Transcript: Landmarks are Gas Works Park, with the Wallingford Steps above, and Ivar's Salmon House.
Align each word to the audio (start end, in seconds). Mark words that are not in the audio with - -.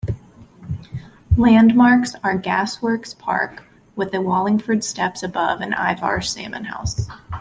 Landmarks 1.37 2.15
are 2.23 2.35
Gas 2.35 2.81
Works 2.81 3.13
Park, 3.13 3.61
with 3.95 4.11
the 4.11 4.19
Wallingford 4.19 4.83
Steps 4.83 5.21
above, 5.21 5.61
and 5.61 5.75
Ivar's 5.75 6.31
Salmon 6.31 6.63
House. 6.63 7.07